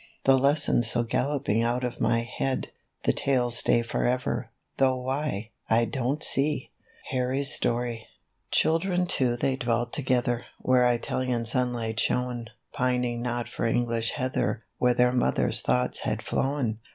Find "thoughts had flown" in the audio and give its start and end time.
15.61-16.79